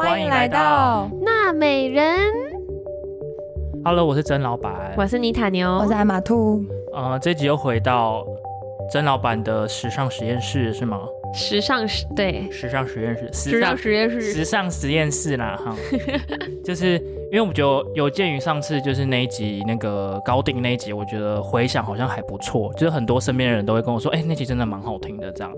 [0.00, 2.16] 欢迎来到娜美人
[3.84, 4.94] ，Hello，我是曾老板。
[4.96, 6.64] 我是妮塔牛，我是艾玛兔，
[6.94, 8.26] 呃，这集又回到
[8.90, 11.02] 曾老板的时尚实验室是吗？
[11.34, 12.50] 时尚实对。
[12.50, 14.20] 时尚实验室，时时尚实验室。
[14.22, 15.76] 时尚实验室啦，哈，
[16.64, 16.98] 就是
[17.32, 25.52] 因为我觉得有鉴于上次就是那一集那个高定那一集，我觉得回响好像还不错，就是很多身边的人都会跟我说，哎、那集真的蛮好听的这样，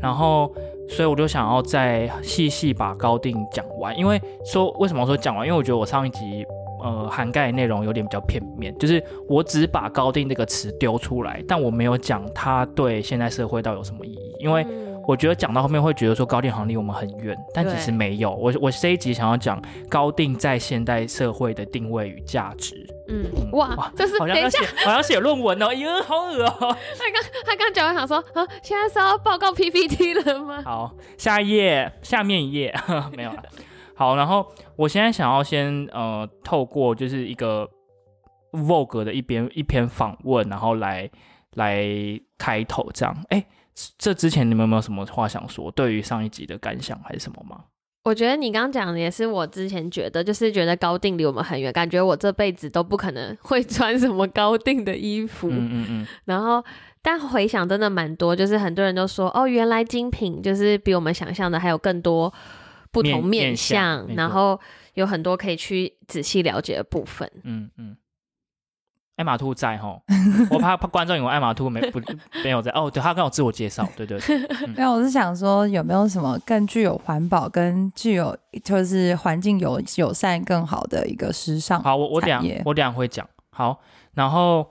[0.00, 0.50] 然后
[0.88, 5.46] 所以我就想要再细细把高定讲完，因为说为什么说讲完？
[5.46, 6.46] 因为我觉得我上一集。
[6.80, 14.64] 呃，涵盖内容有点比较片面，就是我只把高定这个词丢出来，但我没有讲它对现代社会到底有什么意义，因为
[15.08, 18.30] 我觉得讲到后面会觉得说高定好像离我们很远，但其实对没有。
[18.30, 19.58] 我我这一集想要讲
[19.88, 26.52] 高定在现代社会的定位与价值，嗯哇，这是好像要等一下写，好像写论文哦，哎呦，好恶哦。
[26.60, 30.60] 他刚他刚讲完想说啊，现在是要报告 PPT 了吗？
[30.62, 32.74] 好，下一页，下面一页
[33.16, 33.42] 没有了。
[33.94, 34.46] 好，然后
[34.76, 37.66] 我现在想要先呃，透过就是一个
[38.52, 41.10] Vogue 的一篇一篇访问，然后来
[41.54, 41.82] 来
[42.36, 43.16] 开头这样。
[43.30, 43.42] 哎，
[43.96, 45.70] 这之前你们有没有什么话想说？
[45.70, 47.64] 对于上一集的感想还是什么吗？
[48.04, 55.50] 我觉得你刚刚讲的也是我之前觉得，就是觉得高定离我们很远，感觉我这辈子都不可能会 穿什么高定的衣服。
[55.50, 56.06] 嗯嗯嗯。
[56.24, 56.64] 然后，
[57.02, 62.32] 但回想真的蛮多，就是很多人都说，哦，原来精品就是比我们想象的还有更多
[62.90, 64.58] 不同面面面向向，没错然后
[64.94, 67.30] 有很多可以去仔细了解的部分。
[67.44, 67.94] 嗯嗯，
[69.18, 70.00] 艾玛兔在哈，
[70.48, 72.00] 我怕怕观众以为艾玛兔没不
[72.44, 74.38] 没有在哦，对他刚好自我介绍，对对对，
[74.76, 83.80] 没有，我是想说有没有什么更具有环保跟具有就是环境友友善更好的一个时尚好，我我等一产业下我等下会讲，好，
[84.14, 84.64] 然后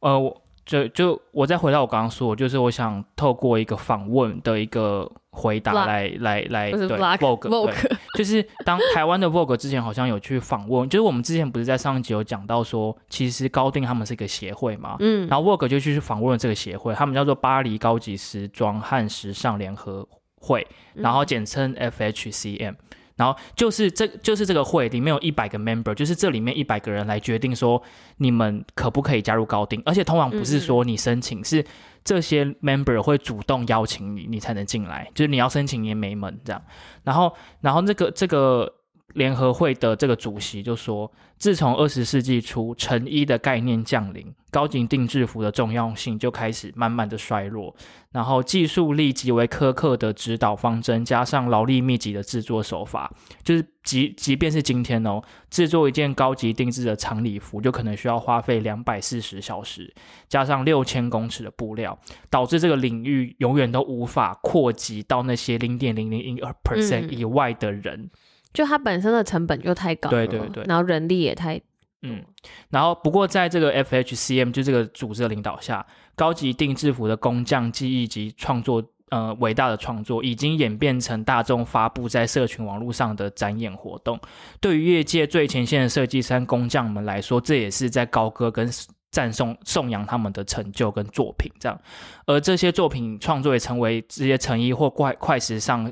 [0.00, 20.06] 呃，我就就我再回到我刚刚说，就是我想透过一个访问的一个回答来来来对 Vogue 对就是当台湾的 Vogue 之前好像有去访问，就是我们之前不是在上一集有讲到说，其实高定他们是一个协会嘛，嗯，然后 Vogue 就去访问了这个协会，他们叫做巴黎高级时装和时尚联合
[20.40, 22.74] 会，嗯然后简称 FHCM。
[23.16, 27.82] 然后就是这就是这个会里面有一百个 member，就是这里面一百个人来决定说
[28.16, 31.64] 你们可不可以加入高定，而且通常不是说你申请，是
[32.04, 36.62] 这些 member 会主动邀请你，你才能进来，就是你要申请也没门这样。
[37.04, 38.72] 然后然后这个这个
[39.14, 47.74] 联合会的这个主席就说，自从二十世纪初成衣的概念降临，高级定制服的重要性就开始慢慢的衰落。
[48.12, 53.10] 然后技术力极为苛刻的指导方针，加上劳力密集的制作手法，
[53.42, 59.92] 就是即即便是今天哦，制作一件高级定制的长礼服，就可能需要花费两百四十小时，
[60.28, 61.98] 加上六千公尺的布料，
[62.28, 68.10] 导致这个领域永远都无法扩及到那些零点零零一 percent 嗯以外的人。
[68.52, 71.60] 就它本身的成本就太高了，对对对然后人力也太，
[72.02, 72.22] 嗯，
[72.70, 84.20] 然后不过在这个 FHCM 就这个组织的领导下，高级定制服的工匠技艺及创作，呃，伟大的创作已经演变成大众发布在社群网络上的展演活动。
[84.60, 88.68] 对于业界最前线的设计师和工匠们来说，这也是在高歌跟
[89.10, 91.80] 赞颂颂扬他们的成就跟作品，这样。
[92.26, 95.90] 而这些作品创作也成为这些成衣或快快时尚。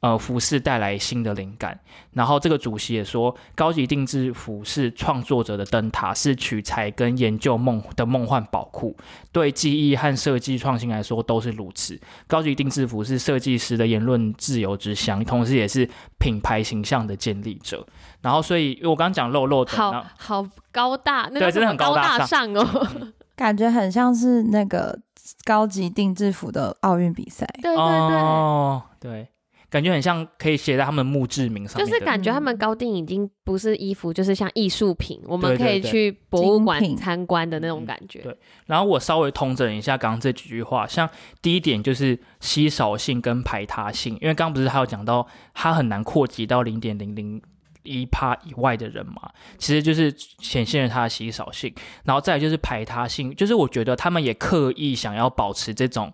[0.00, 1.80] 呃，服饰带来新的灵感。
[2.12, 8.96] 然后这个主席也说，高级定制服饰创作者的灯塔，是取材跟研究梦的梦幻宝库。
[9.32, 11.98] 对技艺和设计创新来说都是如此。
[12.26, 17.86] 高级定制服是设计师的言论自由之乡，同时也是品牌形象的建立者。
[18.20, 22.86] 然后，所以我刚刚讲漏漏的，好好高大，那个真的很高大大上哦，
[23.34, 24.98] 感觉很像是那个
[25.44, 27.46] 高级定制服的奥运比赛。
[27.62, 28.16] 对对对。
[28.16, 29.28] 哦，对，
[29.68, 31.86] 感觉很像可以写在他们墓志铭上就。
[31.86, 38.20] 是感觉他们高定已经不是衣服，就是像艺术品，我们可以去博物馆参观的那种嗯感觉。
[38.20, 41.08] 对然后我稍微通整一下刚刚这几句话，像
[41.42, 47.42] 第一点就是稀少性跟排他性，因为刚刚不是还有讲到它很难扩及到零点零零
[47.82, 51.72] 一趴以外的人嘛，其实就是显现了它的稀少性。
[52.04, 56.12] 然后再来就是排他性，就是我觉得他们也刻意想要保持这种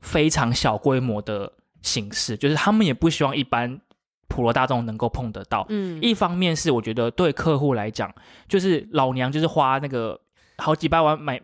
[0.00, 1.52] 非常小规模的
[1.86, 3.80] 形式，就是他们也不希望一般
[4.26, 5.64] 普罗大众能够碰得到。
[5.68, 8.12] 嗯，一方面是我觉得对客户来讲，
[8.48, 10.20] 就是老娘就是花那个
[10.58, 11.40] 好几百万买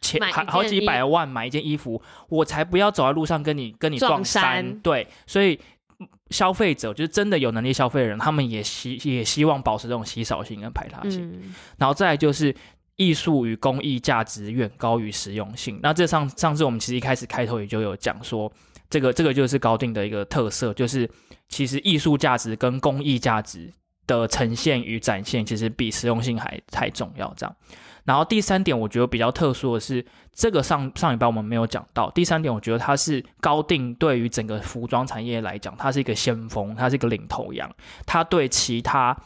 [0.00, 4.80] 钱，好好几百万买一件衣服，我才不要走在路上跟你跟你撞撞衫。
[4.80, 5.58] 对，所以
[6.00, 11.22] 嗯消费者就是真的有能力消费的人，他们也希也希望保持这种稀少性跟排他性。
[11.30, 12.54] 嗯然后再来就是
[12.96, 15.78] 艺术与工艺价值远高于实用性。
[15.82, 18.50] 那这上上次我们其实一开始开头也就有讲说，
[18.94, 21.10] 这个这个就是高定的一个特色，就是
[21.48, 23.68] 其实艺术价值跟工艺价值
[24.06, 27.34] 的呈现与展现，其实比实用性还还重要。
[27.36, 27.56] 这样，
[28.04, 32.08] 然后第三点，我觉得比较特殊的是，这个上上礼拜我们没有讲到。
[32.10, 37.68] 第三点，我觉得它是高定对于整个服装产业来讲，它是一个先锋，它是一个领头羊。
[38.06, 39.16] 它对其他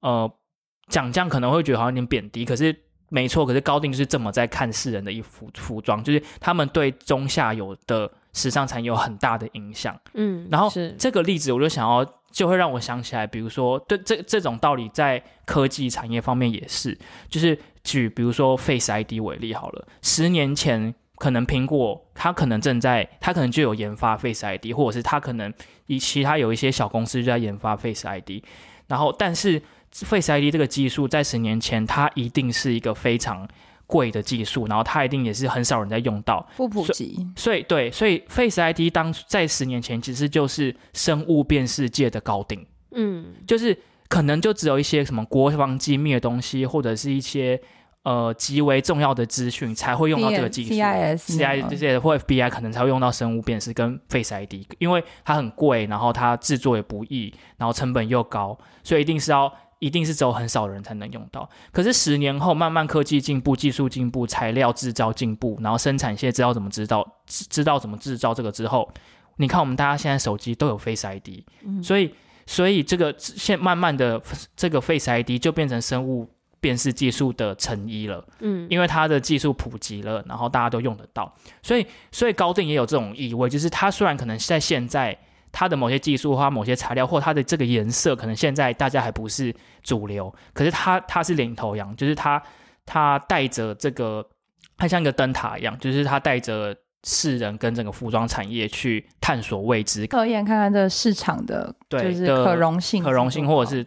[0.00, 0.28] 呃
[0.88, 2.76] 讲这样可能会觉得好像有点贬低，可是
[3.08, 8.10] 没错，可是高定是这么在看世人的一服服装，就是他们对中下游的。
[8.32, 10.94] 时尚产业有很大的影响，嗯，然后是。
[10.98, 16.98] 这个例子我就想要，就会让我想起来，比如说，对这这种道理在科技产业方面也是，
[17.28, 25.52] 就是举比如说 Face ID 为例好了，十年前可能苹果它可能正在，它可能就有研发 Face ID，或者是它可能
[25.86, 28.42] 以其他有一些小公司就在研发 Face ID，
[28.86, 29.60] 然后但是
[29.92, 33.46] Face ID 这个技术在十年前它一定是一个非常。
[33.86, 37.26] 贵的技术，然后它一定也是很少人在用到，不普及。
[37.36, 43.76] 所以对，所以 Face ID 当在十年前其实就是生物辨识界的高顶，嗯，就是
[44.08, 47.60] 可能就只有一些什么国防机密的东西，或者是一些
[48.04, 59.52] 呃极为重要的资讯才会用到这个技术，CIS 这些或 FBI 可能才会用到生物辨识跟 Face ID，因为它很贵，然后它制作也不易，然后成本又高，所以一定是要。
[59.82, 61.48] 一定是只有很少人才能用到。
[61.72, 68.88] 可是十年后，慢慢科技进步、技术进步、材料制造进步，然后生产线知道怎么知道、知道怎么制造这个之后，
[69.38, 71.42] 你看我们大家现在手机都有 Face ID，
[71.82, 72.14] 所以
[72.46, 74.22] 所以这个现慢慢的
[74.54, 76.30] 这个 Face ID 就变成生物
[76.60, 78.24] 辨识技术的成衣了。
[78.38, 85.18] 嗯，因为它的技术普及了，然后大家都用得到，所以所以高定也有这种意味，就是它虽然可能在现在。
[85.52, 92.42] 它的某些技术或某些材料，或它的这个颜色，可能现在大家还不是主流，可是它它是领头羊，就是它
[92.86, 94.26] 它带着这个，
[94.76, 103.86] 它像一个灯塔一样，就是它带着世人跟整个服装产业去探索未知，测验看看这个市场的，就是可容性，可容性，或者是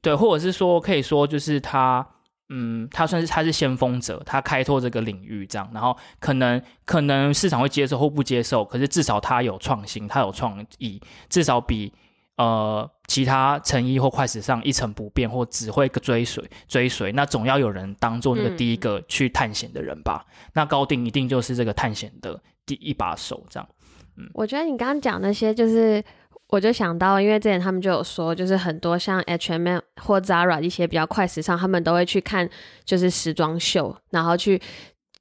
[0.00, 2.06] 对，或者是说可以说就是它。
[2.52, 11.92] 嗯，他算是他是先锋者，他开拓这个领域这样，然后可能可能市场会接受或不接受，可是至少他有创新，他有创意，至少比
[12.36, 20.26] 呃其他成衣或快时尚一成不变或只会追随追随，那总要有人当做那个第一个去探险的人吧？
[20.54, 23.68] 那高定一定就是这个探险的第一把手这样。
[24.16, 26.04] 嗯，我觉得你刚刚讲那些就是。
[26.50, 32.48] 我就想到，因为之前他们就有说，就是很多像 H&M 或 Zara 一些比较快时尚，他们都会去看
[32.84, 34.60] 就是时装秀，然后去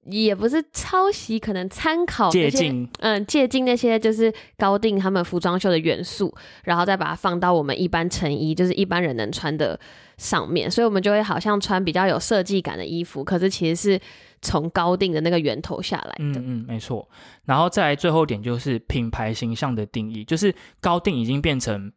[0.05, 9.79] 也不是抄袭，可能参考借鉴，嗯，借鉴那些就是高定他们服装秀的元素，然后再把它放到我们一般成衣，就是一般人能穿的
[10.17, 14.01] 上面，所以我们就会好像穿比较有设计感的衣服，可是其实是。
[14.41, 17.05] 从高定的那个源头下来的，嗯嗯，没错。
[17.43, 21.91] 然后再来最后一点就是品牌形象的定义，就是高定已经变成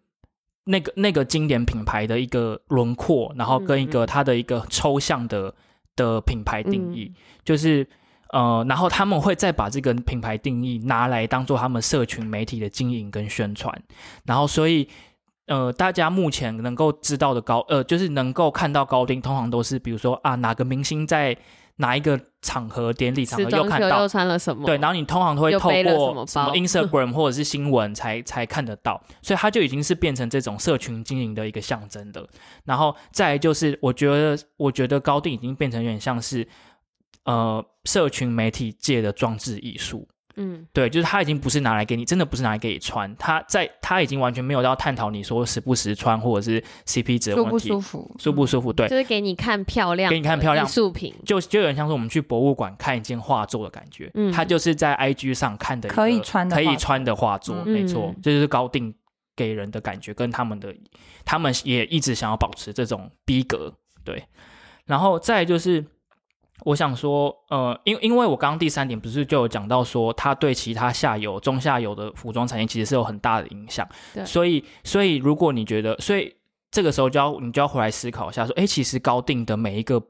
[0.64, 5.55] 那个那个经典品牌的一个轮廓，然后跟一个它的一个抽象的
[5.97, 7.12] 的品牌定义，
[7.44, 7.87] 就是
[8.31, 13.83] 呃，然后他们会再把这个品牌定义拿来当做他们社群媒体的经营跟宣传，
[14.25, 14.89] 然后所以
[15.47, 21.37] 呃，大家目前能够知道的高呃，就是能够看到高定，通常都是比如说啊，哪个明星在。
[21.76, 24.66] 哪一个场合典礼场合又看到又穿了什么？
[24.66, 32.29] 对，然后你通常都会透过什么 Instagram 或者是新闻才才看得到，所以它就已经是变成这种社群经营的一个象征的。
[32.64, 36.46] 然后再就是，我觉得我觉得高定已经变成有点像是
[37.24, 40.08] 呃社群媒体界的装置艺术。
[40.36, 43.15] 嗯，对，就是它已经不是拿来给你，真的不是拿来给你穿。
[43.17, 48.17] 它在，它已经完全没有要探讨你说时不时穿或者是 CP 值的问题，舒不舒服？
[48.19, 48.72] 舒不舒服？
[48.72, 54.10] 对，就是给你看漂亮，给你看漂亮艺术品，就就有点像是我们去博物馆看一件画作的感觉。
[54.15, 58.94] 嗯，它就是在 IG 上看的可以穿的可以穿的画作，没错，这就是高定
[59.36, 60.74] 给人的感觉，跟他们的
[61.24, 63.72] 他们也一直想要保持这种逼格。
[64.05, 64.24] 对，
[64.86, 65.84] 然后再就是。
[66.65, 73.89] 我想说，呃，因因为我刚刚第三点不是就有讲到说，它对其他下游、中下游的服装产业其实是有很大的影响。
[74.15, 76.32] 对，所以，所以如果你觉得，所以
[76.71, 80.01] 这个时候就要你就要回来思考一下，说，哎，其实高定的每一个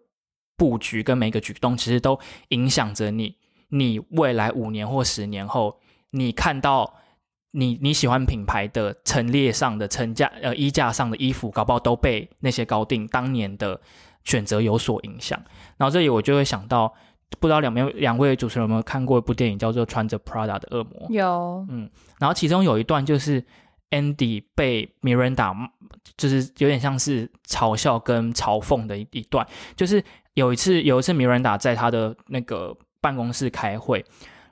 [0.58, 2.18] 布局跟每一个举动，其实都
[2.48, 3.34] 影响着你，
[3.70, 5.78] 你未来五年或十年后，
[6.10, 6.96] 你看到
[7.52, 13.80] 你你喜欢品牌的陈列上的陈架呃衣架上的衣服，搞不好都被那些高定当年的。
[14.24, 15.40] 选择有所影响，
[15.76, 16.92] 然后这里我就会想到，
[17.40, 21.08] 不知道两边两位主持人有没有看过一部电影叫做《穿着 Prada 的恶魔》？
[21.12, 23.44] 有，嗯，然后其中有一段就是
[23.90, 25.54] Andy 被 Miranda，
[26.16, 30.02] 就是有点像是嘲笑跟嘲讽的一一段，就是
[30.34, 34.04] 有一次有一次 Miranda 在他的那个办公室开会，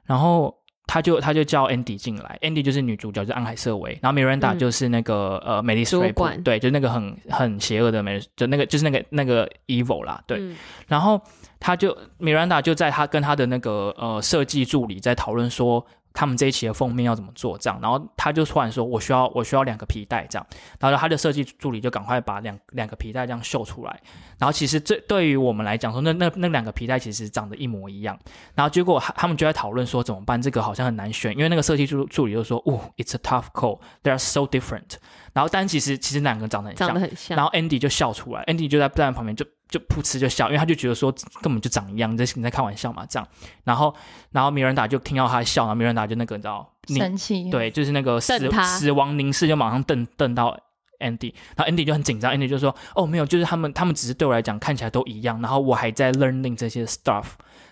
[0.04, 0.59] 然后。
[0.90, 4.58] 他就他就叫 Andy 进来，Andy 就是女主角，就是安海瑟薇，然后 Miranda 嗯。
[4.58, 6.42] 就是那个、呃美丽主 Streep，管。
[6.42, 10.56] 对，就那个很很邪恶的美，就那个就是那个那个 evil 啦，对，嗯。
[10.88, 11.20] 然后
[11.60, 15.86] 他就 Miranda 就在他跟他的那个呃设计助理在讨论说。
[16.12, 17.56] 他们这一期的封面要怎么做？
[17.58, 20.46] 这样，然后他就突然说：“我需要，我需要两个皮带这样。”
[20.80, 24.00] 然后他的设计助理就赶快把两两个皮带这样秀出来。
[24.38, 28.18] 然后其实这对于我们来讲说，那那那两个皮带其实长得一模一样。
[28.54, 30.40] 然后结果他他们就在讨论说怎么办？
[30.40, 33.78] 这个好像很难选，因为那个设计助助理就说：“哦，it's a tough call.
[34.02, 34.96] They are so different。”
[35.32, 37.00] 然后但其实其实两个长得很像长得。
[37.00, 37.36] 很像。
[37.36, 43.26] 然后 Andy 就笑出来，Andy 就在站在旁边就就噗嗤就笑，因为他就觉得说根本就长一样，你在你在开玩笑嘛这样。
[43.64, 43.94] 然后
[44.32, 50.58] 然后米兰达就听到他笑，然后米兰达就那个你知道，你生气，，对，就是那个死死亡凝视，就马上瞪瞪到
[50.98, 57.24] Andy，然后 Andy 就很紧张，Andy 就说：“哦，没有，就是他们他们只是对我来讲看起来都一样，然后我还在 learning 这些 stuff。”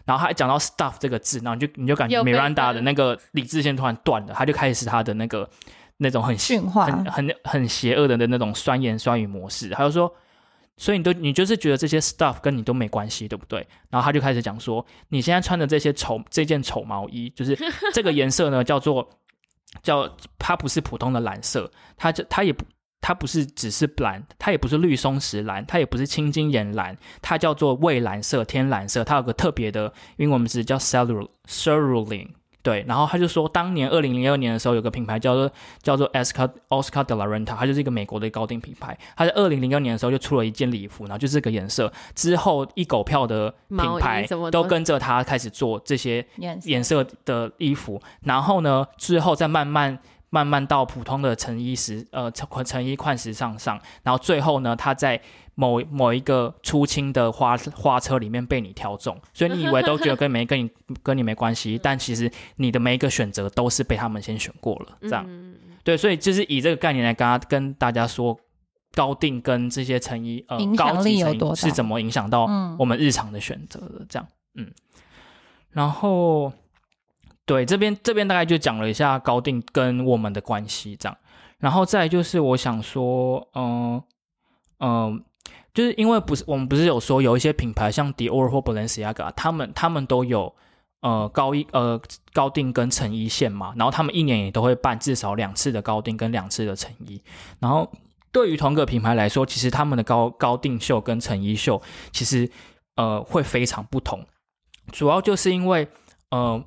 [0.06, 5.46] 然后他讲到 stuff 这个字，然后你就你就感觉 Miranda 的那个理智线突然断了，他就开始他的那个
[5.98, 9.68] 那种很驯化很很很邪恶的的那种酸言酸语模式。
[9.68, 10.10] 他就说，
[10.78, 13.66] 所以你都你就是觉得这些 stuff 跟你都没关系，对不对？
[13.90, 17.54] 然后他就开始讲说，你现在穿的这些丑这件丑毛衣，就是
[17.92, 19.06] 这个颜色呢叫做
[19.82, 20.08] 叫
[20.38, 22.64] 它不是普通的蓝色，它就它也不。
[23.00, 29.04] 它不是只是蓝，它也不是绿松石蓝，它也不是青金岩蓝，它叫做蔚蓝色、天蓝色。
[29.04, 32.28] 它有个特别的英文名字叫 cerul cerulean。
[32.60, 35.50] 对，然后他就说，当年二零零二年的时候，有个品牌叫做
[35.80, 38.98] 叫做 Oscar Oscar de la Renta，它就是一个美国的高定品牌。
[39.16, 41.90] 它在二零零二年的时候就出了一件礼服，然后就这个颜色。
[42.14, 46.26] 之后一狗票的品牌都都跟着它开始做这些
[46.64, 49.98] 颜色的衣服，然后呢，之后再慢慢
[50.30, 55.20] 慢慢到普通的成衣时呃成成衣款时尚上，然后最后呢，它在
[55.54, 60.70] 某某一个出清的花花车里面被你挑中，所以你以为都觉得跟没 跟你
[61.02, 65.54] 跟你没关系，但其实你的每一个选择都是被他们先选过了，这样、嗯
[65.84, 68.38] 对，所以就是以这个概念来跟大跟大家说。
[68.94, 72.74] 高定跟这些成衣，呃，高级成衣是怎么影响到嗯。
[72.78, 74.04] 我们日常的选择的？
[74.08, 74.72] 这样，嗯，
[75.70, 76.50] 然后
[77.48, 81.16] 对这边这边大概就讲了一下高定跟我们的关系，这样，
[81.56, 84.02] 然后再来就是我想说，嗯、
[84.80, 85.24] 嗯、
[85.72, 90.54] 就是因为不是我们不是有说有一些品牌像 Dior 或 Balenciaga，他们他们都有
[91.00, 91.98] 呃高一呃
[92.34, 97.22] 高定跟成衣线嘛，然后他们一年也都会办至少两次的高定跟两次的成衣，
[97.60, 97.90] 然后
[98.30, 101.80] 对于同个品牌来说，其实他们的高高定秀跟成衣秀
[102.12, 102.50] 其实
[102.96, 104.22] 呃会非常不同，
[104.92, 105.88] 主要就是因为
[106.28, 106.62] 呃。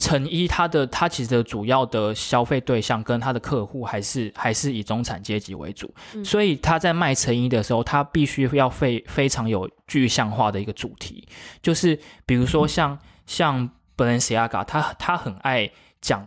[0.00, 6.24] 成衣它的它其实的主要的消费对象跟它的客户还是还是以中产阶级为主，嗯。
[6.24, 11.28] 所以他在卖成衣的时候，他必须要非非常有具象化的一个主题，
[11.62, 16.26] 就是比如说像像 Balenciaga，他他很爱讲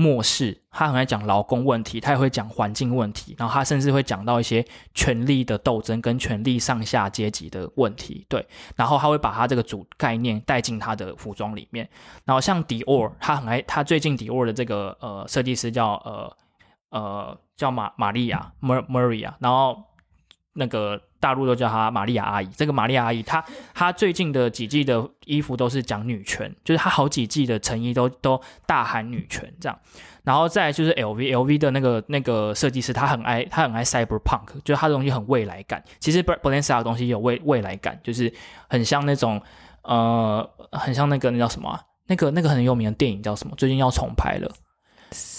[0.00, 4.64] 漠视，他很爱讲劳工问题，他也会讲环境问题，然后他甚至会讲到一些
[4.94, 11.88] 权力的斗争跟权力上下阶级的问题，对，然后他会把他这个主概念带进他的服装里面，
[12.24, 16.36] 然后像迪奥，他很爱，他最近迪奥的这个呃设计师叫呃
[16.90, 19.82] 呃叫玛玛利亚 Mar Maria，然后
[20.54, 22.48] 那个大陆都叫她玛利亚阿姨。
[22.56, 29.78] 这个玛利亚阿姨，她她最近的几季的衣服都是讲女权，就是她好几季的成衣都都大喊女权这样。
[30.24, 35.82] 然后再就是 LV，LV 的那个那个设计师，他很爱他很爱 cyberpunk，就是他的东西很未来感。
[36.00, 38.30] 其实 Balenciaga 的东西有未未来感，就是
[38.68, 39.40] 很像那种
[39.82, 43.54] 呃，很像那个那叫什么啊、那个那个很有名的电影叫什么？
[43.56, 44.52] 最近要重拍了。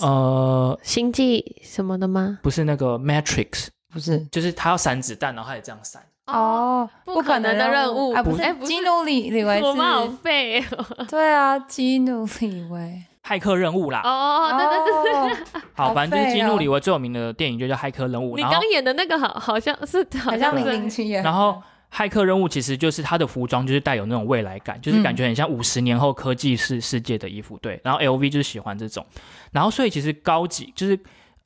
[0.02, 2.40] 呃，星际什么的吗？
[2.42, 4.20] 不是那个 Matrix，不是。
[4.32, 6.02] 就是他要闪子弹，然后他也这样闪。
[6.26, 8.12] 哦，不可能的任务。
[8.14, 10.86] 啊，不哎不是是基努里里维我们好是，废哦。
[11.10, 20.64] 对啊，基努里维，骇客任务啦，哦，对对对对，对，好，反正就是基努里维最有名的电影就叫《骇客任务》，你刚演的那个好好像是好好像是。
[20.64, 21.60] 零零七演，然后
[21.92, 27.82] 骇客任务其实就是他的服装就是带有那种未来感，就是感觉很像五十年后科技世世界的衣服，对。
[27.84, 29.04] 然后 LV 就是喜欢这种，
[29.52, 31.00] 然后所以其实高级就是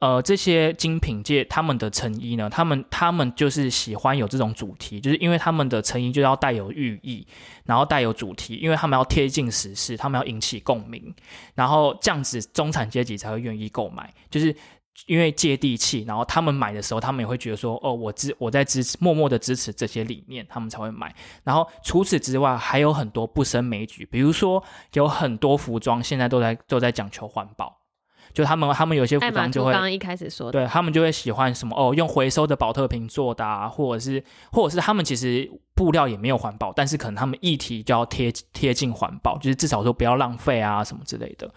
[0.03, 7.25] 呃这些精品界他们的成衣呢，他们他们就是喜欢有这种主题，就是因为他们的成衣就要带有寓意，
[7.63, 11.15] 然后带有主题，因为他们要贴近时事，他们要引起共鸣，
[11.55, 14.53] 然后这样子中产阶级才会愿意购买，就是。
[15.07, 21.13] 因为接地气，然后他们买的时候，他们也会觉得说，哦，我支我在支持，默默的支持这些理念，他们才会买。
[21.43, 27.75] 然后除此之外，还有很多不胜枚举，比如说有很多服装现在都在都在讲求环保，
[28.33, 41.49] 就他们他们有些服装就会图刚刚一开始说的，对他们就会喜欢什么哦，用回收的保特瓶做的、啊，或者是或者是他们其实布料也没有环保，但是可能他们议题就要贴贴近环保，就是至少说不要浪费啊什么之类的。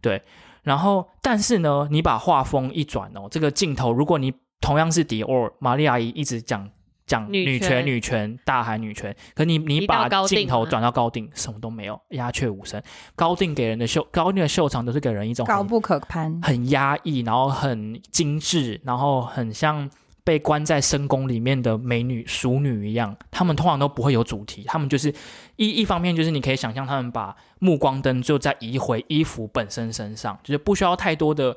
[0.00, 0.20] 对，
[0.62, 6.68] 然后但是呢，你把画风一转哦，这个镜头，如果你同样是迪奥，玛丽阿姨一直讲。
[7.06, 9.14] 讲女权女权，大喊女权。
[9.34, 12.82] 可你你把镜头转到高定，什么都没有，鸦雀无声。
[13.14, 16.40] 高定给人的秀，高定的秀场都是给人一种高不可攀。
[16.42, 19.88] 很压抑，然后很精致，然后很像
[20.24, 23.14] 被关在深宫里面的美女、淑女一样。
[23.30, 25.12] 他们通常都不会有主题，他们就是
[25.56, 31.54] 一一方面就是你可以想象，他们把目光灯就在移回衣服本身身上，就是不需要太多的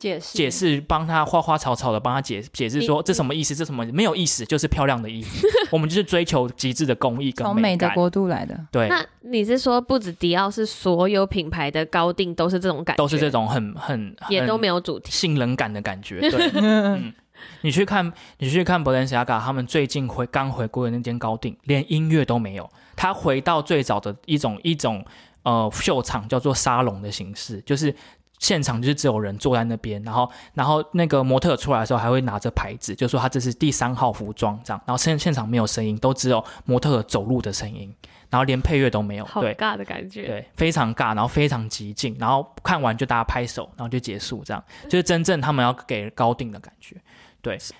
[0.00, 5.46] 解释解释，帮他花花草草的帮他解解释说这什么意思，这什么没有意思，就是漂亮的意思。
[5.70, 7.94] 我们就是追求极致的工艺跟从美的感。
[7.94, 15.12] 国度来的，对，那你是说不止迪奥，是所有品牌的高定都是这种感觉，都是这，种很很也都没有有主题。
[15.12, 16.18] 性冷感的感觉。
[16.30, 17.12] 对， 嗯，
[17.60, 22.70] 你去看，你去看 Balenciaga 他们最近回刚回归的那间高定，连音乐都没有。
[22.96, 25.04] 他回到最早的一种一种
[25.42, 27.94] 呃秀场，叫做沙龙的形式，就是
[28.40, 37.94] 现场就是只有人坐在那边，然后然后那个模特出来的时候还会拿着牌子，就说他这是第三号服装这样，然后现现场没有声音，都只有模特走路的声音，
[38.30, 39.54] 然后连配乐都没有，好对。
[39.54, 46.96] 尬的感觉，对，非常尬，然后非常激进，然后看完就大家拍手，然后就结束，这样就是真正他们要给高定的感觉。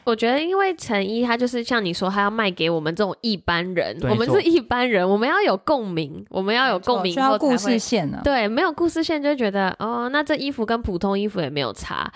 [0.05, 8.21] 我觉得因为成衣它就是像你说，它要卖给我们这种一般人，我们是一般人，我们要有共鸣，我们要有共鸣，需要故事线呢。
[8.25, 12.11] 对，没有故事线就会觉得哦，那这衣服跟普通衣服也没有差。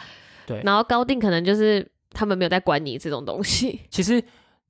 [0.46, 3.80] 对然后高定可能就是他们没有在管你这种东西。
[3.90, 4.22] 其实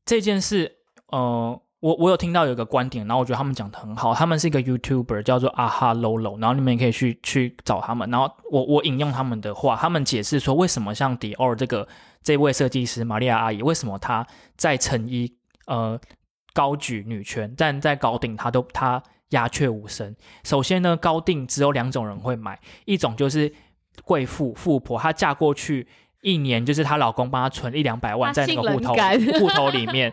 [0.04, 0.70] 这件事，
[1.08, 11.86] 呃，我我有听到有一个观点，然后我觉得他们讲的很好，他们是一个 YouTuber 叫做啊哈 Lolo，然后你们也可以去去找他们，然后我我引用他们的话，他们解释说为什么像迪奥这个
[12.22, 14.26] 这位设计师玛利亚阿姨，为什么她
[14.56, 15.30] 在成衣
[15.66, 16.00] 呃
[16.54, 20.16] 高举女权，但在高定她都她鸦雀无声。
[20.42, 23.52] 首先呢，高定只有两种人会买，一种就是
[24.06, 25.86] 贵妇富婆，她嫁过去。
[26.22, 28.94] 一年就是她老公帮她存一两百万在那个户头
[29.38, 30.10] 户头里面，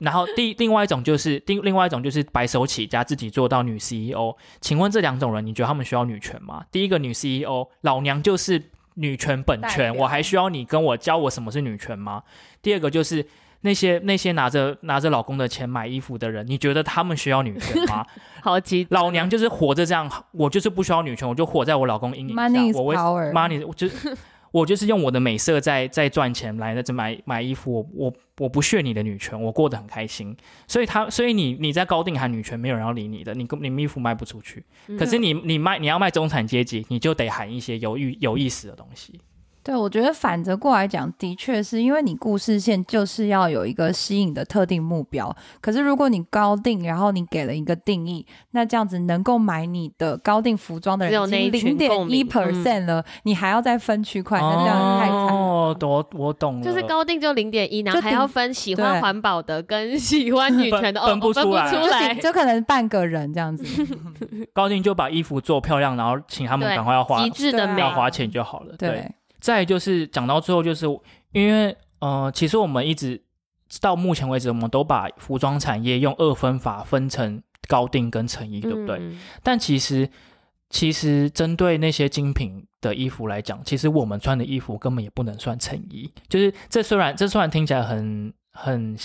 [0.00, 4.34] 然后第另外一种就是另另外一种就是白手起家自己做到女 CEO。
[4.60, 6.64] 请问这两种人，你觉得他们需要女权吗？
[6.72, 12.22] 第一个女 CEO，老娘就是女权本代权，我还需要你跟我教我什么是女权吗？
[12.60, 13.24] 第二个就是
[13.60, 18.04] 那些那些拿着拿着老公的钱买衣服的人，你觉得他们需要女权吗？
[18.42, 24.16] 好极老娘就是活着这样，我就是不需要女权，我就活在我老公阴影下 Money is 我为 power money 我就是
[24.52, 30.36] 我就是用我的美色在在赚钱来在这买买衣服，我我我不屑你的女权，我过得很开心。
[30.66, 34.64] 所以他所以你你在高定喊女权，没有人要理你的，你你衣服卖不出去。
[34.88, 39.20] 嗯可是你你卖你要卖中产阶级，你就得喊一些有意有意思的东西。
[39.62, 45.34] 对，我觉得反着过来讲，的确是因为你故事线就是要有一个吸引的特定目标。
[45.60, 55.32] 可是如果你高定，然后你给了一个定义，那这样子能够买你的高定服装的人只有零点一 percent 了，你还要再分区块，那这样太惨了。
[55.32, 62.20] 哦，我我懂了，就是高定就零点一，然后还要分喜欢环保的跟喜欢女权的，哦，分不哦分不出来就出来顶。
[62.22, 63.64] 就可能半个人这样子，
[64.54, 68.74] 高定就把衣服做漂亮，然后请他们赶快要花极致的要，花钱就好了。
[68.78, 70.86] 对，对，再就是讲到最后，就是
[71.32, 73.22] 因为呃，其实我们一直
[73.80, 78.96] 到目前为止，我们都把服装产业用二分法分成高定跟成衣，对不对？
[78.98, 79.18] 嗯？
[79.42, 80.08] 但其实
[80.68, 86.10] 其实针对那些精品的衣服来讲，其实我们穿的衣服根本也不能算成衣。
[86.28, 88.96] 就是这虽然这虽然听起来很很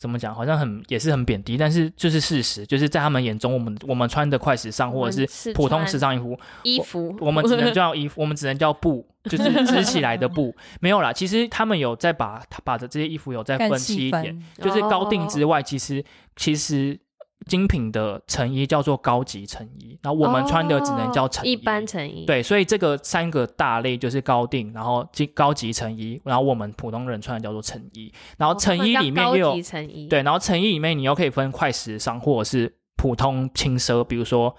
[0.00, 11.12] 怎么讲，好像很也是很贬低，但是就是事实，就是在他们眼中，我们我们穿的快时尚或者是普通时尚衣服，衣服，我们只能叫衣服，我们只能叫布，就是 织起来的布，没有啦。
[11.12, 16.02] 其实他们有在把把的这些衣服有再分析一点，就是高定之哦外，其实
[16.34, 16.98] 其实
[17.46, 21.48] 精品的成衣叫做高级成衣，然后我们穿的只能叫成衣。
[21.48, 34.54] 哦一般成衣，，对，所以这个三个大类就是高定，然后高高级成衣，然后我们普通人穿的叫做成衣，然后成衣里面又有成衣，对，然后成衣里面你又可以分快时尚或者是普通轻奢，比如说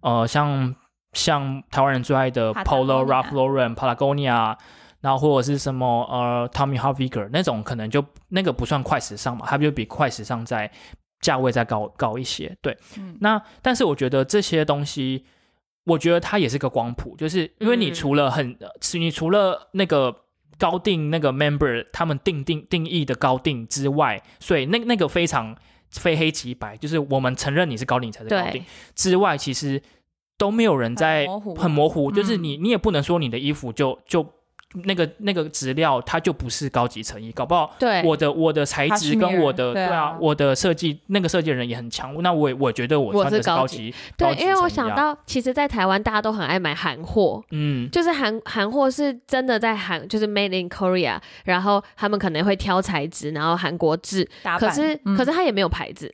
[0.00, 0.74] 呃像
[1.14, 4.56] 像台湾人最爱的 Polo、Ralph Lauren、Patagonia，
[5.00, 10.70] 然后或者是什么呃 Tommy Hilfiger 那种，可能就那个不算快时尚嘛，它就比快时尚在
[11.20, 12.56] 价位再高高一些。
[12.60, 15.24] 对，嗯那但是我觉得这些东西。
[15.88, 20.12] 我觉得它也是个光谱，就是因为你嗯除了很，呃你除了那个
[20.58, 25.56] 高定那个 member 他们定定定义的高定之外，所以那那个非常
[25.92, 28.64] 非黑即白，就是我们承认你是高定才是高定
[28.96, 29.80] 之外，其实
[30.36, 34.28] 都没有人在很模糊很模糊，就是嗯你你也不能说你的衣服就就
[34.84, 56.12] 那个那个质料它就不是高级成衣，搞不好对，我的我的材质跟我的对啊啊，我的设计那个设计人也很强，那我我觉得我我穿的是高级是高级，对因为我想到，其实，在台湾大家都很爱买韩货，嗯，就是韩韩货是真的在韩，就是 Made in Korea，然后他们可能会挑材质，然后韩国制，可是、嗯可是它也没有牌子。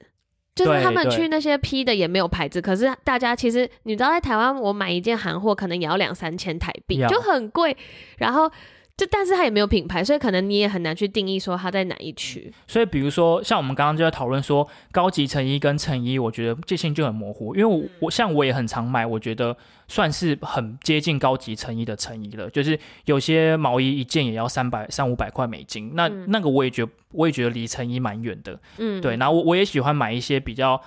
[0.55, 7.77] 就是他们去那些批的也没有牌子，可是大家其实你知道，在台湾我买一件韩货可能也要两三千台币，就很贵。
[8.19, 8.51] 然后
[8.97, 12.53] 就但是它也没有品牌，所以可能你也很难去定义说它在哪一区。
[12.67, 19.57] 所以比如说像我们刚刚就在讨论说高级成衣跟成衣，我觉得界限就很模糊，因为我我像我也很常买，我觉得
[19.89, 30.81] 算是很接近高级成衣的成衣了，就是有些毛衣一件也要三百三五百块美金，那、嗯那个我也觉得我也觉得离成衣蛮远的，嗯，对，然后我我也喜欢买一些比较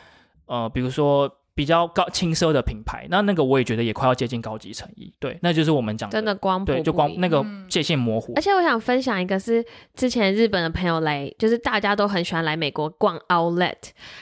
[0.46, 1.30] 呃，比如说。
[1.56, 7.65] 比较高轻奢的品牌，那那个我也觉得也快要接近高级成衣，对，那就是我们讲真的光谱对，就光那个嗯。
[7.68, 8.34] 界限模糊。
[8.36, 9.65] 而，且我想分享一个是
[9.96, 13.76] 之前日本的朋友来，就是大家都很喜欢来美国逛 Outlet，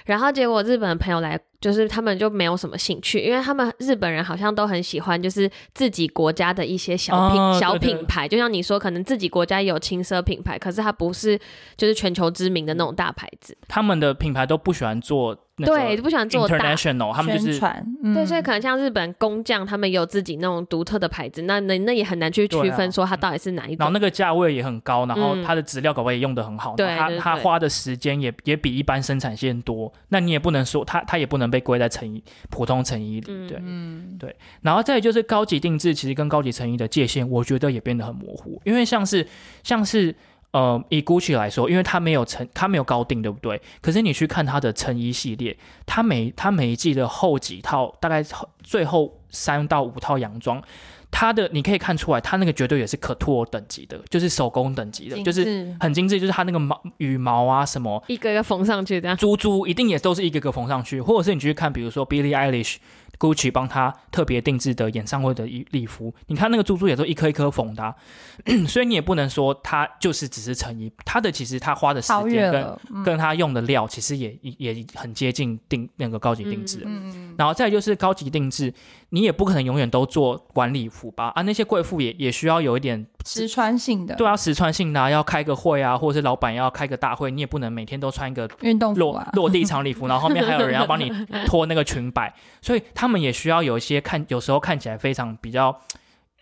[0.06, 7.94] 然后结果日本的朋友来，就是他们就没有什么兴趣，因为他们日本人好像都很喜欢就是自己国家的一些小品、小哦对对。
[7.94, 11.38] 品牌，就像你说，可能自己国家也有轻奢品牌，可是它不是
[11.76, 16.58] 就是全球知名的那种大牌子，他们的品牌都不喜欢做那对，就不喜欢做大。
[16.58, 23.78] international，他们就是宣传，对，嗯所以可能像日本工匠，他们有自己那种独特的牌子，那那那也很难去区分说它到底是哪一种。
[23.80, 34.30] 然后那个价位也很高，然后嗯它的质料搞不好也用的很好，对它它花的时间也也比一般生产线多，那你也不能说它它也不能被归在成衣普通成衣里，对嗯对。
[34.30, 39.28] 嗯，然后再就是高级定制，其实跟高级成衣的界限，我觉得也变得很模糊，因为像是
[39.64, 40.16] 像是
[40.54, 43.62] 呃以 Gucci 来说，因为它没有成它没有高定，对不对？
[43.82, 48.24] 可是你去看它的成衣系列，它每它每一季的后几套，大概
[48.64, 50.64] 最后三到五套洋装。
[51.16, 62.78] 它的你可以看出来，它那个绝对也是可拓等级的，就是手工等级的，就是很精致，就是它那个毛羽毛啊什么一个一个缝上去这样，珠珠，一定也都是一个个缝上去，或者是你去看，比如说 Billie Eilish。
[63.20, 67.96] Gucci 帮他特别定制的演唱会的衣礼服，你看那个珠珠也都一颗一颗缝的啊、
[68.68, 77.12] 所以你也不能说他就是只是成衣，他的其实他花的时间跟，嗯跟他用的料，其实也也也很接近定那个高级定制嗯。
[77.14, 78.74] 嗯，然后再就是高级定制，
[79.10, 81.32] 你也不可能永远都做晚礼服吧？
[81.36, 91.12] 啊，那些贵妇也也需要有一点实穿性的，对啊，实穿性的、啊，要开个会啊，或者是老板要开个大会，你也不能每天都穿一个运动落 落地长礼服，然后后面还有人要帮你
[91.46, 95.80] 拖那个裙摆，所以他们也需要有一些看，有时候看起来非常比较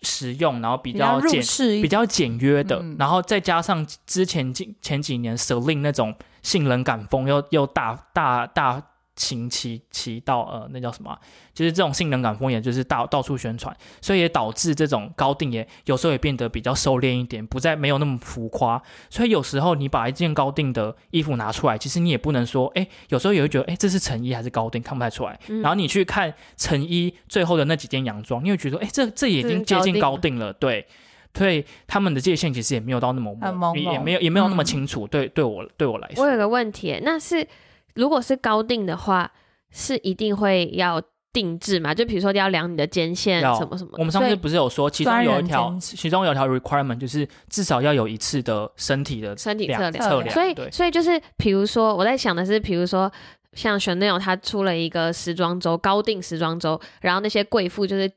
[0.01, 1.41] 实用，然后比比较简
[1.81, 2.95] 比较简约的，嗯。
[2.97, 8.81] 然后再加上之前几前几年 Celine 那种性冷感风又又大大大
[9.21, 11.19] 行其其到呃那叫什么啊、
[11.53, 18.81] 就是这种性能感风，也就是到到处宣传，所以也导致这种高定也有时候也变得比较收敛一点，不再没有那么浮夸。
[19.10, 25.39] 所以有时候你把一件高定的衣服拿出来，其实你也不能说，哎，有时候也会觉得，哎，这是成衣还是高定，看不太出来。
[25.49, 30.88] 嗯然后你去看成衣最后的那几件洋装，你会觉得，哎，这这已经接近高定了，对。
[31.34, 33.34] 所以他们的界限其实也没有到那么
[33.73, 35.07] 也也没有也没有那么嗯清楚。
[35.07, 37.47] 对，对我对我来说，我有个问题，那是
[37.95, 39.32] 如果是高定的话，
[39.71, 41.01] 是一定会要
[41.34, 41.93] 定制嘛？
[41.93, 43.91] 就比如说要量你的肩线要什么什么。
[43.93, 53.12] 我们上次不是有说，其中有一条，其中有一条 requirement 就是至少要有一次的身体的身体测量，测量，所以所以就是比如说我在想的是，比如说
[53.54, 58.12] 像 Chanel 它出了一个时装周，高定时装周，然后那些贵妇就是。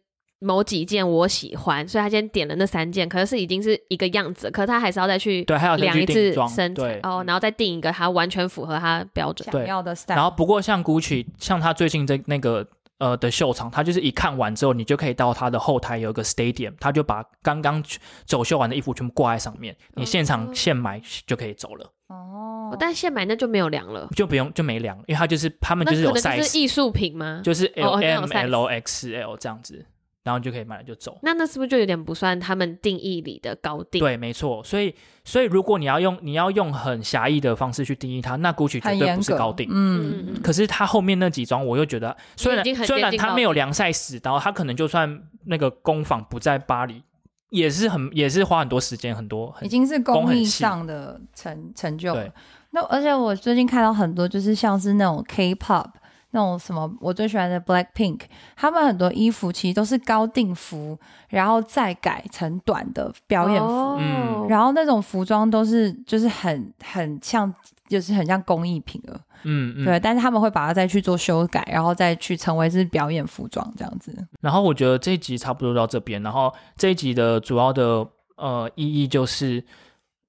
[0.44, 9.48] 某几件我喜欢，所以他先点了那三件，可是是已经是一个样子，可是他还是要再去对，还要量一次身材，哦，然后再定一个他完全符合他标准。
[9.50, 9.62] 对。
[9.62, 12.66] 想要的 style，然后不过像 Gucci，像他最近这那个
[12.98, 17.82] 呃的秀场，他就是一看完之后，你就可以到他的后台有一个 stadium，他就把刚刚
[18.26, 27.40] 走秀完的衣服全部挂在上面，你现场哦现买就可以走了，哦哦，但现买那就没有量了，就不用就没量，因为他就是他们就是有可能就是 size，艺术品吗？
[27.42, 29.84] 就是哦 L M size L X L 这样子，
[30.24, 31.18] 然后你就可以买了就走。
[31.22, 34.00] 那那是不是就有点不算他们定义里的高定？
[34.00, 39.68] 对，没错，所以所以如果你要用你要用很狭义的方式去定义它，那 Gucci 绝对不是高定。
[39.70, 47.02] 嗯，可是它后面那几双，我又觉得，虽然虽然它没有量赛死，然后它可能就算那个工坊不在巴黎，
[47.50, 52.32] 也是很也是花很多时间，很多很已经是工艺上的成成就了。
[52.70, 55.86] 那而且我最近看到很多，就是像是那种 K-pop
[56.34, 58.22] 那种什么，我最喜欢的 Black Pink，
[58.56, 67.54] 他们很多衣服其实都是高定服，然后再改成短的表演服，哦嗯然后那种服装都是就是很很像，
[67.88, 70.00] 就是很像工艺品了，嗯嗯，对。
[70.00, 74.12] 但是他们会把它再去做修改，然后再去成为是表演服装这样子。
[74.40, 78.04] 然后我觉得这一集差不多到这边，然后这一集的主要的
[78.36, 79.64] 呃意义就是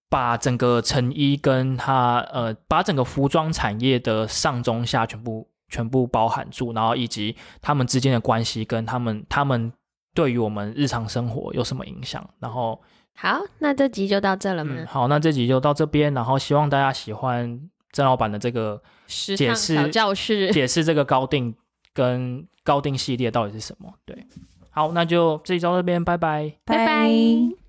[0.08, 9.72] 把整个成衣跟它呃把整个服装产业的上中下全部全部包含住，然后以及他们之间的关系跟他们他们
[10.14, 12.82] 对于我们日常生活有什么影响，然后
[13.16, 14.76] 好，那这集就到这了吗？
[14.78, 17.60] 嗯好，那这集就到这边，然后希望大家喜欢
[17.92, 21.56] 郑老板的这个时解释尚 小教室，解释这个高定
[21.94, 24.28] 跟高定系列到底是什么，对。
[24.70, 26.54] 好，那就这集到这边，拜拜。
[26.66, 27.56] 拜拜